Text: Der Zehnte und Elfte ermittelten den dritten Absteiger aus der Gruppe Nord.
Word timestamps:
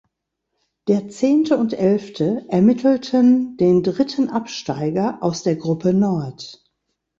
Der 0.87 1.09
Zehnte 1.09 1.57
und 1.59 1.73
Elfte 1.75 2.47
ermittelten 2.49 3.55
den 3.57 3.83
dritten 3.83 4.29
Absteiger 4.29 5.21
aus 5.21 5.43
der 5.43 5.55
Gruppe 5.57 5.93
Nord. 5.93 6.63